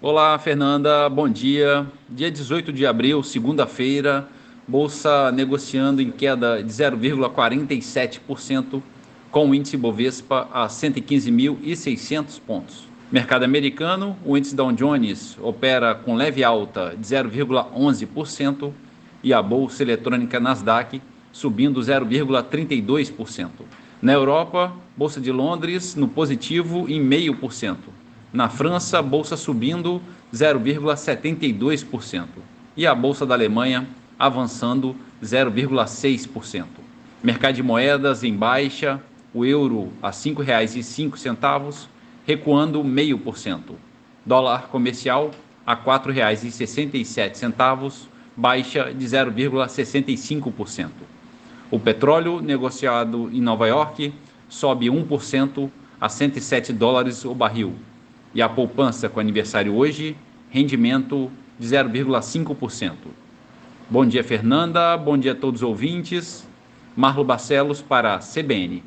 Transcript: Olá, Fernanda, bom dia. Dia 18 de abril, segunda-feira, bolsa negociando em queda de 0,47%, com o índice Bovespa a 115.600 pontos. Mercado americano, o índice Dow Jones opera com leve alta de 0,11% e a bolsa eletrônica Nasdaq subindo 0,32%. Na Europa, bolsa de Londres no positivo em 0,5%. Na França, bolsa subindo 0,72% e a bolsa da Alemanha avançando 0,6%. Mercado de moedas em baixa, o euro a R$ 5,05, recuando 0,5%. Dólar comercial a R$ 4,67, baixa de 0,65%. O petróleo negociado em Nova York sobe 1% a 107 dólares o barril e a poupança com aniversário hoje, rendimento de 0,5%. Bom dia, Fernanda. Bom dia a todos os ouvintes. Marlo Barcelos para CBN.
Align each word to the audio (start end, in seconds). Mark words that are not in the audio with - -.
Olá, 0.00 0.38
Fernanda, 0.38 1.08
bom 1.08 1.28
dia. 1.28 1.84
Dia 2.08 2.30
18 2.30 2.72
de 2.72 2.86
abril, 2.86 3.20
segunda-feira, 3.20 4.28
bolsa 4.64 5.32
negociando 5.32 6.00
em 6.00 6.08
queda 6.08 6.62
de 6.62 6.70
0,47%, 6.70 8.80
com 9.28 9.50
o 9.50 9.54
índice 9.56 9.76
Bovespa 9.76 10.48
a 10.52 10.68
115.600 10.68 12.40
pontos. 12.46 12.86
Mercado 13.10 13.42
americano, 13.42 14.16
o 14.24 14.36
índice 14.36 14.54
Dow 14.54 14.70
Jones 14.70 15.36
opera 15.42 15.96
com 15.96 16.14
leve 16.14 16.44
alta 16.44 16.94
de 16.96 17.04
0,11% 17.04 18.72
e 19.24 19.34
a 19.34 19.42
bolsa 19.42 19.82
eletrônica 19.82 20.38
Nasdaq 20.38 21.02
subindo 21.32 21.80
0,32%. 21.80 23.48
Na 24.00 24.12
Europa, 24.12 24.72
bolsa 24.96 25.20
de 25.20 25.32
Londres 25.32 25.96
no 25.96 26.06
positivo 26.06 26.88
em 26.88 27.02
0,5%. 27.02 27.78
Na 28.32 28.48
França, 28.50 29.00
bolsa 29.00 29.38
subindo 29.38 30.02
0,72% 30.34 32.26
e 32.76 32.86
a 32.86 32.94
bolsa 32.94 33.24
da 33.24 33.34
Alemanha 33.34 33.88
avançando 34.18 34.94
0,6%. 35.22 36.66
Mercado 37.22 37.54
de 37.54 37.62
moedas 37.62 38.22
em 38.22 38.36
baixa, 38.36 39.00
o 39.32 39.46
euro 39.46 39.90
a 40.02 40.08
R$ 40.08 40.12
5,05, 40.12 41.86
recuando 42.26 42.84
0,5%. 42.84 43.60
Dólar 44.26 44.68
comercial 44.68 45.30
a 45.66 45.72
R$ 45.74 45.80
4,67, 45.84 48.08
baixa 48.36 48.92
de 48.92 49.06
0,65%. 49.06 50.90
O 51.70 51.80
petróleo 51.80 52.42
negociado 52.42 53.30
em 53.32 53.40
Nova 53.40 53.66
York 53.66 54.12
sobe 54.50 54.88
1% 54.88 55.70
a 55.98 56.10
107 56.10 56.74
dólares 56.74 57.24
o 57.24 57.34
barril 57.34 57.74
e 58.34 58.42
a 58.42 58.48
poupança 58.48 59.08
com 59.08 59.20
aniversário 59.20 59.74
hoje, 59.74 60.16
rendimento 60.50 61.30
de 61.58 61.66
0,5%. 61.66 62.92
Bom 63.90 64.04
dia, 64.06 64.22
Fernanda. 64.22 64.96
Bom 64.96 65.16
dia 65.16 65.32
a 65.32 65.34
todos 65.34 65.62
os 65.62 65.68
ouvintes. 65.68 66.46
Marlo 66.96 67.24
Barcelos 67.24 67.80
para 67.80 68.18
CBN. 68.18 68.82